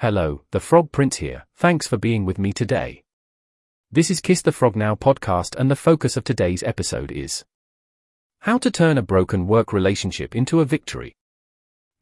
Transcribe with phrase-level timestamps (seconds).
[0.00, 1.46] Hello, the Frog Prince here.
[1.56, 3.02] Thanks for being with me today.
[3.90, 7.46] This is Kiss the Frog Now podcast, and the focus of today's episode is
[8.40, 11.16] How to turn a broken work relationship into a victory.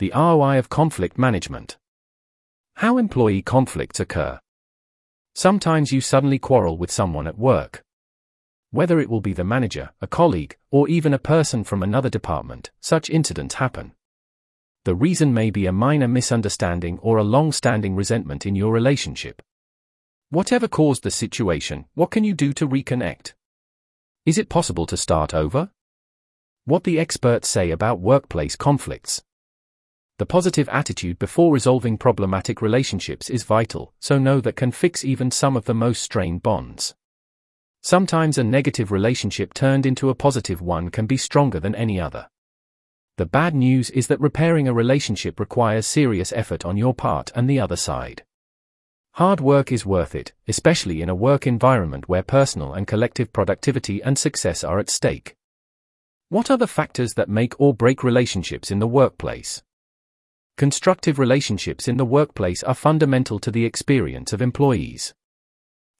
[0.01, 1.77] The ROI of conflict management.
[2.75, 4.41] How employee conflicts occur.
[5.37, 7.85] Sometimes you suddenly quarrel with someone at work.
[8.73, 12.73] Whether it will be the manager, a colleague, or even a person from another department,
[12.81, 13.93] such incidents happen.
[14.85, 19.41] The reason may be a minor misunderstanding or a long standing resentment in your relationship.
[20.29, 23.33] Whatever caused the situation, what can you do to reconnect?
[24.27, 25.71] Is it possible to start over?
[26.67, 29.23] What the experts say about workplace conflicts.
[30.19, 35.31] The positive attitude before resolving problematic relationships is vital, so know that can fix even
[35.31, 36.95] some of the most strained bonds.
[37.81, 42.29] Sometimes a negative relationship turned into a positive one can be stronger than any other.
[43.17, 47.49] The bad news is that repairing a relationship requires serious effort on your part and
[47.49, 48.25] the other side.
[49.13, 54.03] Hard work is worth it, especially in a work environment where personal and collective productivity
[54.03, 55.37] and success are at stake.
[56.29, 59.63] What are the factors that make or break relationships in the workplace?
[60.57, 65.15] Constructive relationships in the workplace are fundamental to the experience of employees.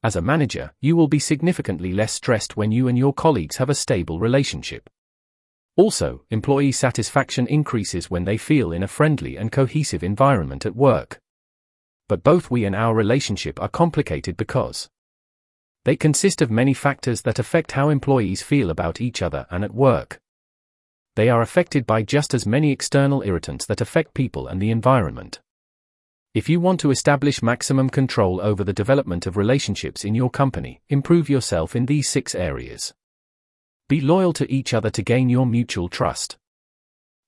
[0.03, 3.69] As a manager, you will be significantly less stressed when you and your colleagues have
[3.69, 4.89] a stable relationship.
[5.77, 11.19] Also, employee satisfaction increases when they feel in a friendly and cohesive environment at work.
[12.07, 14.89] But both we and our relationship are complicated because
[15.83, 19.73] they consist of many factors that affect how employees feel about each other and at
[19.73, 20.19] work.
[21.15, 25.41] They are affected by just as many external irritants that affect people and the environment.
[26.33, 30.81] If you want to establish maximum control over the development of relationships in your company,
[30.89, 32.93] improve yourself in these six areas.
[33.87, 36.37] Be loyal to each other to gain your mutual trust.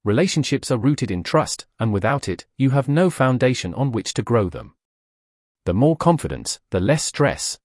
[0.04, 4.24] Relationships are rooted in trust, and without it, you have no foundation on which to
[4.24, 4.74] grow them.
[5.66, 7.60] The more confidence, the less stress.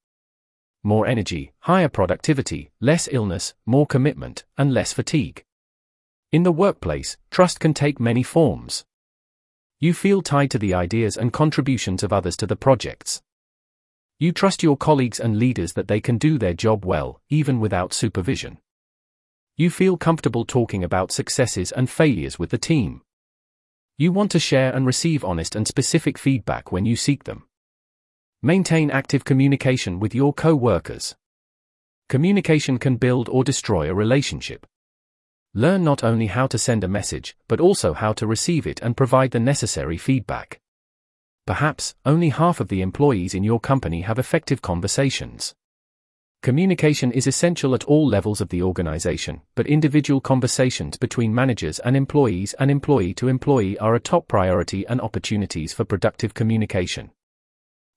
[0.82, 5.42] More energy, higher productivity, less illness, more commitment, and less fatigue.
[6.30, 8.84] In the workplace, trust can take many forms.
[9.80, 13.22] You feel tied to the ideas and contributions of others to the projects.
[14.18, 17.94] You trust your colleagues and leaders that they can do their job well, even without
[17.94, 18.58] supervision.
[19.62, 23.00] You feel comfortable talking about successes and failures with the team.
[23.96, 27.44] You want to share and receive honest and specific feedback when you seek them.
[28.42, 31.14] Maintain active communication with your co workers.
[32.08, 34.66] Communication can build or destroy a relationship.
[35.54, 38.96] Learn not only how to send a message, but also how to receive it and
[38.96, 40.60] provide the necessary feedback.
[41.46, 45.54] Perhaps, only half of the employees in your company have effective conversations.
[46.42, 51.96] Communication is essential at all levels of the organization, but individual conversations between managers and
[51.96, 57.12] employees and employee to employee are a top priority and opportunities for productive communication.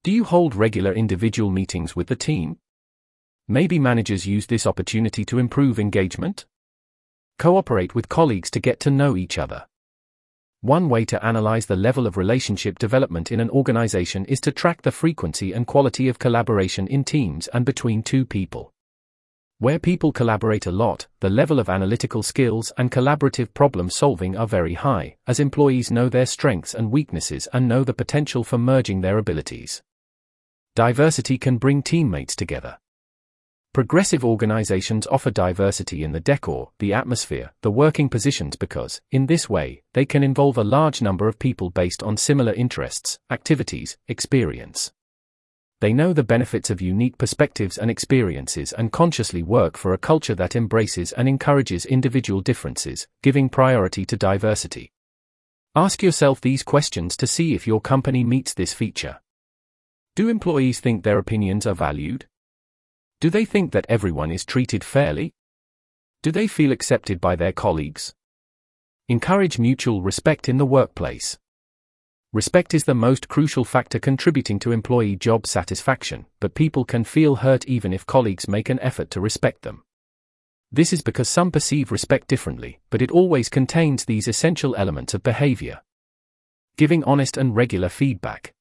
[0.04, 2.60] Do you hold regular individual meetings with the team?
[3.48, 6.46] Maybe managers use this opportunity to improve engagement?
[7.40, 9.66] Cooperate with colleagues to get to know each other.
[10.66, 14.82] One way to analyze the level of relationship development in an organization is to track
[14.82, 18.74] the frequency and quality of collaboration in teams and between two people.
[19.60, 24.48] Where people collaborate a lot, the level of analytical skills and collaborative problem solving are
[24.48, 29.02] very high, as employees know their strengths and weaknesses and know the potential for merging
[29.02, 29.84] their abilities.
[30.76, 32.80] Diversity can bring teammates together.
[33.76, 39.50] Progressive organizations offer diversity in the decor, the atmosphere, the working positions because, in this
[39.50, 44.94] way, they can involve a large number of people based on similar interests, activities, experience.
[45.82, 50.36] They know the benefits of unique perspectives and experiences and consciously work for a culture
[50.36, 54.94] that embraces and encourages individual differences, giving priority to diversity.
[55.76, 59.20] Ask yourself these questions to see if your company meets this feature.
[60.16, 62.26] Do employees think their opinions are valued?
[63.26, 65.34] Do they think that everyone is treated fairly?
[66.22, 68.14] Do they feel accepted by their colleagues?
[69.10, 71.36] Encourage mutual respect in the workplace.
[72.34, 77.38] Respect is the most crucial factor contributing to employee job satisfaction, but people can feel
[77.38, 79.82] hurt even if colleagues make an effort to respect them.
[80.72, 85.24] This is because some perceive respect differently, but it always contains these essential elements of
[85.24, 85.82] behavior.
[86.78, 88.54] Giving honest and regular feedback.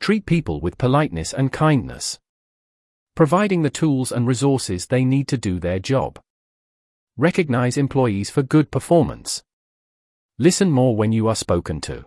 [0.00, 2.18] Treat people with politeness and kindness
[3.20, 6.18] providing the tools and resources they need to do their job.
[7.18, 9.42] Recognize employees for good performance.
[10.38, 12.06] Listen more when you are spoken to.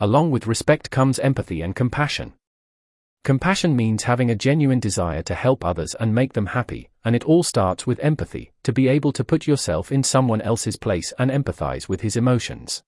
[0.00, 2.32] Along with respect comes empathy and compassion.
[3.22, 7.22] Compassion means having a genuine desire to help others and make them happy, and it
[7.22, 11.30] all starts with empathy, to be able to put yourself in someone else's place and
[11.30, 12.82] empathize with his emotions.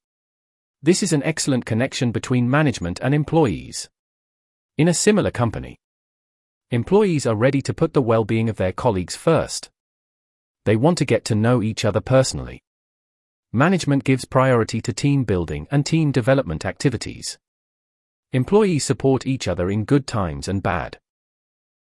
[0.83, 3.89] This is an excellent connection between management and employees.
[4.77, 5.77] In a similar company,
[6.73, 9.71] employees are ready to put the well being of their colleagues first.
[10.65, 12.63] They want to get to know each other personally.
[13.53, 17.39] Management gives priority to team building and team development activities.
[18.33, 21.01] Employees support each other in good times and bad.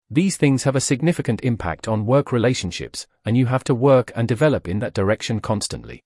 [0.09, 4.25] These things have a significant impact on work relationships, and you have to work and
[4.25, 6.01] develop in that direction constantly.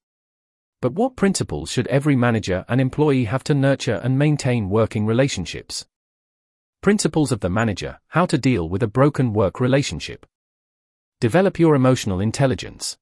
[0.81, 5.85] But what principles should every manager and employee have to nurture and maintain working relationships?
[6.81, 10.25] Principles of the manager How to deal with a broken work relationship.
[11.19, 12.97] Develop your emotional intelligence.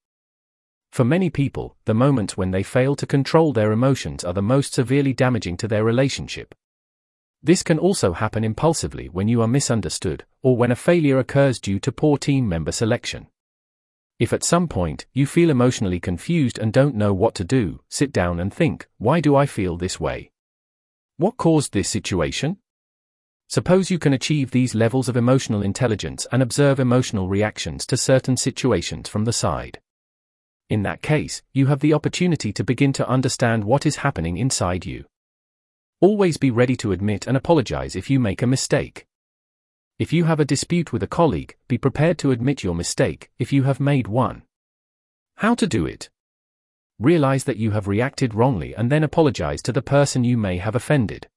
[0.91, 4.73] For many people, the moments when they fail to control their emotions are the most
[4.73, 6.53] severely damaging to their relationship.
[7.41, 11.79] This can also happen impulsively when you are misunderstood, or when a failure occurs due
[11.79, 13.27] to poor team member selection.
[14.19, 18.11] If at some point you feel emotionally confused and don't know what to do, sit
[18.11, 20.31] down and think, why do I feel this way?
[21.15, 22.57] What caused this situation?
[23.49, 28.37] Suppose you can achieve these levels of emotional intelligence and observe emotional reactions to certain
[28.37, 29.79] situations from the side.
[30.69, 34.85] In that case, you have the opportunity to begin to understand what is happening inside
[34.85, 35.05] you.
[35.99, 39.07] Always be ready to admit and apologize if you make a mistake.
[39.97, 43.51] If you have a dispute with a colleague, be prepared to admit your mistake, if
[43.51, 44.43] you have made one.
[45.37, 46.11] How to do it?
[46.99, 50.75] Realize that you have reacted wrongly and then apologize to the person you may have
[50.75, 51.27] offended.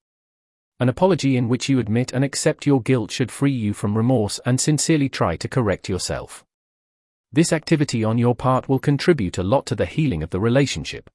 [0.80, 4.40] An apology in which you admit and accept your guilt should free you from remorse
[4.44, 6.44] and sincerely try to correct yourself.
[7.32, 11.08] This activity on your part will contribute a lot to the healing of the relationship.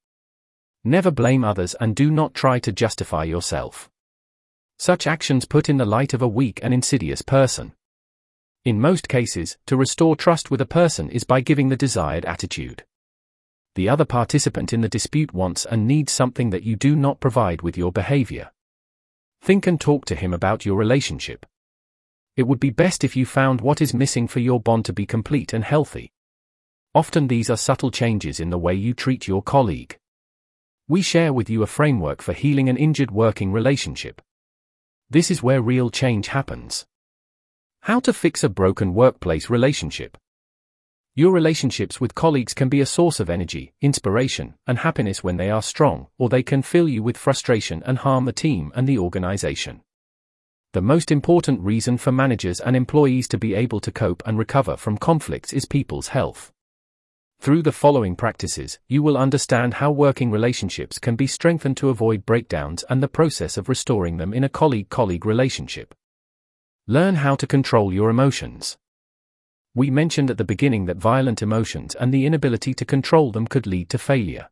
[0.83, 3.89] Never blame others and do not try to justify yourself.
[4.79, 7.73] Such actions put in the light of a weak and insidious person.
[8.63, 12.83] In most cases, to restore trust with a person is by giving the desired attitude.
[13.75, 17.61] The other participant in the dispute wants and needs something that you do not provide
[17.61, 18.51] with your behavior.
[19.41, 21.45] Think and talk to him about your relationship.
[22.35, 25.05] It would be best if you found what is missing for your bond to be
[25.05, 26.11] complete and healthy.
[26.93, 29.97] Often these are subtle changes in the way you treat your colleague.
[30.87, 34.21] We share with you a framework for healing an injured working relationship.
[35.09, 36.85] This is where real change happens.
[37.81, 40.17] How to fix a broken workplace relationship.
[41.17, 45.49] Your relationships with colleagues can be a source of energy, inspiration, and happiness when they
[45.49, 48.99] are strong, or they can fill you with frustration and harm the team and the
[48.99, 49.81] organization.
[50.73, 54.77] The most important reason for managers and employees to be able to cope and recover
[54.77, 56.51] from conflicts is people's health.
[57.39, 62.27] Through the following practices, you will understand how working relationships can be strengthened to avoid
[62.27, 65.95] breakdowns and the process of restoring them in a colleague colleague relationship.
[66.85, 68.77] Learn how to control your emotions.
[69.77, 73.67] We mentioned at the beginning that violent emotions and the inability to control them could
[73.67, 74.49] lead to failure.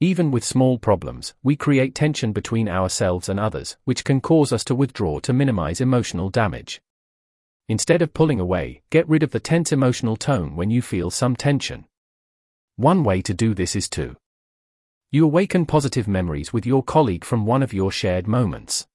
[0.00, 4.64] Even with small problems, we create tension between ourselves and others, which can cause us
[4.64, 6.80] to withdraw to minimize emotional damage.
[7.68, 11.36] Instead of pulling away, get rid of the tense emotional tone when you feel some
[11.36, 11.84] tension.
[12.76, 14.16] One way to do this is to
[15.10, 18.86] you awaken positive memories with your colleague from one of your shared moments.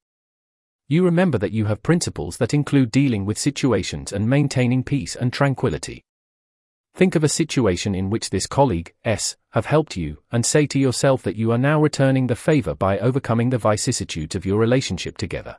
[0.88, 5.34] You remember that you have principles that include dealing with situations and maintaining peace and
[5.34, 6.06] tranquility.
[6.94, 10.78] Think of a situation in which this colleague, S, have helped you, and say to
[10.78, 15.18] yourself that you are now returning the favor by overcoming the vicissitudes of your relationship
[15.18, 15.58] together.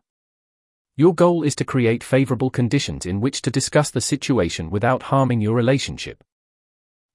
[0.96, 5.40] Your goal is to create favorable conditions in which to discuss the situation without harming
[5.40, 6.22] your relationship.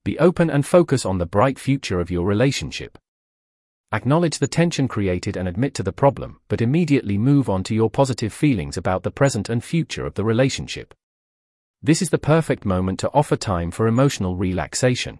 [0.04, 2.98] Be open and focus on the bright future of your relationship.
[3.94, 7.90] Acknowledge the tension created and admit to the problem, but immediately move on to your
[7.90, 10.94] positive feelings about the present and future of the relationship.
[11.82, 15.18] This is the perfect moment to offer time for emotional relaxation.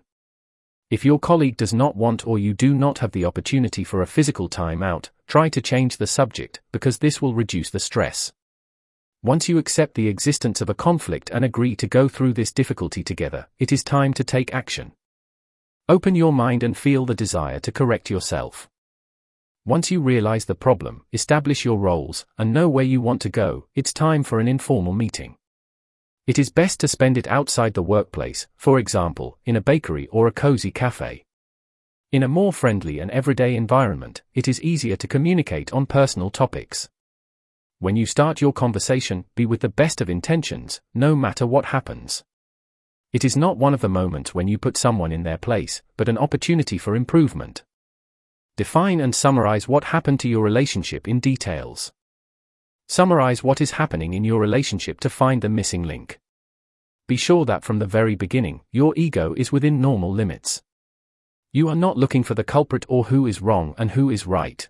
[0.88, 4.06] If your colleague does not want or you do not have the opportunity for a
[4.06, 8.32] physical time out, try to change the subject, because this will reduce the stress.
[9.22, 13.04] Once you accept the existence of a conflict and agree to go through this difficulty
[13.04, 14.92] together, it is time to take action.
[15.88, 18.68] Open your mind and feel the desire to correct yourself.
[19.64, 23.66] Once you realize the problem, establish your roles, and know where you want to go,
[23.74, 25.34] it's time for an informal meeting.
[26.24, 30.28] It is best to spend it outside the workplace, for example, in a bakery or
[30.28, 31.24] a cozy cafe.
[32.12, 36.88] In a more friendly and everyday environment, it is easier to communicate on personal topics.
[37.80, 42.22] When you start your conversation, be with the best of intentions, no matter what happens.
[43.12, 46.08] It is not one of the moments when you put someone in their place, but
[46.08, 47.62] an opportunity for improvement.
[48.56, 51.92] Define and summarize what happened to your relationship in details.
[52.88, 56.20] Summarize what is happening in your relationship to find the missing link.
[57.06, 60.62] Be sure that from the very beginning, your ego is within normal limits.
[61.52, 64.66] You are not looking for the culprit or who is wrong and who is right.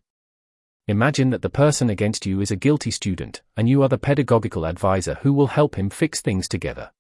[0.88, 4.66] Imagine that the person against you is a guilty student, and you are the pedagogical
[4.66, 6.90] advisor who will help him fix things together.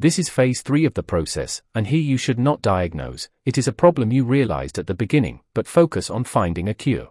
[0.00, 3.68] This is phase 3 of the process, and here you should not diagnose, it is
[3.68, 7.10] a problem you realized at the beginning, but focus on finding a cure.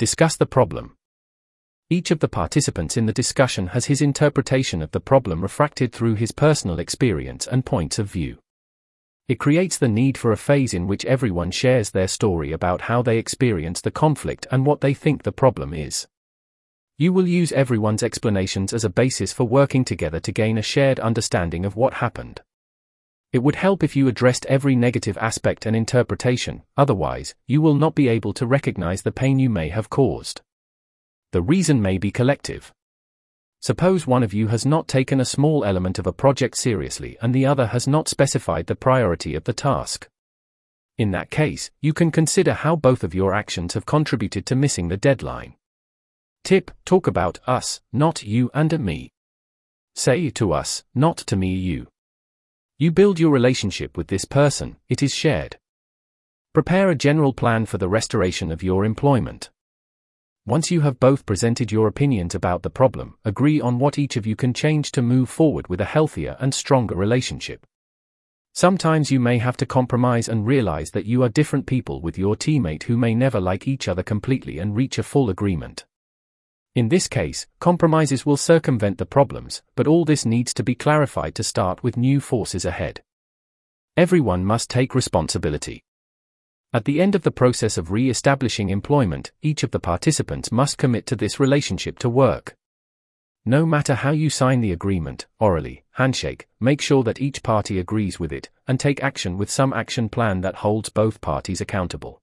[0.00, 0.96] Discuss the problem.
[1.88, 6.16] Each of the participants in the discussion has his interpretation of the problem refracted through
[6.16, 8.38] his personal experience and points of view.
[9.28, 13.02] It creates the need for a phase in which everyone shares their story about how
[13.02, 16.08] they experience the conflict and what they think the problem is.
[16.96, 21.00] You will use everyone's explanations as a basis for working together to gain a shared
[21.00, 22.40] understanding of what happened.
[23.32, 27.96] It would help if you addressed every negative aspect and interpretation, otherwise, you will not
[27.96, 30.42] be able to recognize the pain you may have caused.
[31.32, 32.72] The reason may be collective.
[33.60, 37.34] Suppose one of you has not taken a small element of a project seriously and
[37.34, 40.06] the other has not specified the priority of the task.
[40.96, 44.86] In that case, you can consider how both of your actions have contributed to missing
[44.86, 45.56] the deadline.
[46.44, 49.10] Tip, talk about us, not you and me.
[49.94, 51.86] Say to us, not to me you.
[52.76, 55.56] You build your relationship with this person, it is shared.
[56.52, 59.48] Prepare a general plan for the restoration of your employment.
[60.44, 64.26] Once you have both presented your opinions about the problem, agree on what each of
[64.26, 67.66] you can change to move forward with a healthier and stronger relationship.
[68.52, 72.36] Sometimes you may have to compromise and realize that you are different people with your
[72.36, 75.86] teammate who may never like each other completely and reach a full agreement.
[76.74, 81.36] In this case, compromises will circumvent the problems, but all this needs to be clarified
[81.36, 83.00] to start with new forces ahead.
[83.96, 85.84] Everyone must take responsibility.
[86.72, 90.76] At the end of the process of re establishing employment, each of the participants must
[90.76, 92.56] commit to this relationship to work.
[93.44, 98.18] No matter how you sign the agreement, orally, handshake, make sure that each party agrees
[98.18, 102.20] with it, and take action with some action plan that holds both parties accountable.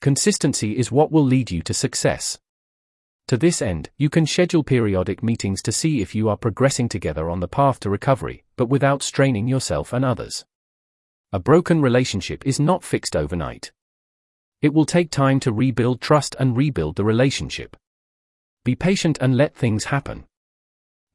[0.00, 2.38] Consistency is what will lead you to success.
[3.28, 7.28] To this end, you can schedule periodic meetings to see if you are progressing together
[7.28, 10.46] on the path to recovery, but without straining yourself and others.
[11.30, 13.70] A broken relationship is not fixed overnight.
[14.62, 17.76] It will take time to rebuild trust and rebuild the relationship.
[18.64, 20.24] Be patient and let things happen.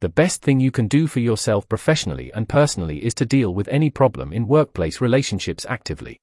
[0.00, 3.66] The best thing you can do for yourself professionally and personally is to deal with
[3.66, 6.20] any problem in workplace relationships actively.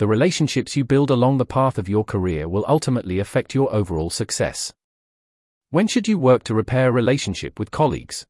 [0.00, 4.10] The relationships you build along the path of your career will ultimately affect your overall
[4.10, 4.74] success.
[5.70, 8.26] When should you work to repair a relationship with colleagues?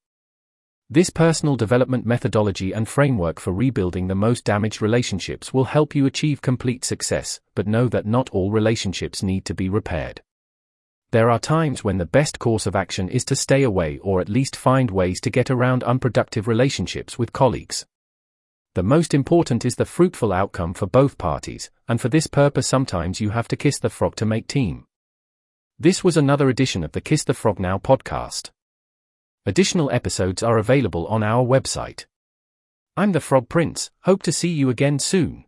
[0.91, 6.05] This personal development methodology and framework for rebuilding the most damaged relationships will help you
[6.05, 10.21] achieve complete success, but know that not all relationships need to be repaired.
[11.13, 14.29] There are times when the best course of action is to stay away or at
[14.29, 17.87] least find ways to get around unproductive relationships with colleagues.
[18.75, 23.21] The most important is the fruitful outcome for both parties, and for this purpose, sometimes
[23.21, 24.88] you have to kiss the frog to make team.
[25.81, 28.51] This was another edition of the Kiss the Frog Now podcast.
[29.47, 32.07] Additional episodes are available on our website.
[32.97, 35.45] I'm the Frog Prince, hope to see you again soon.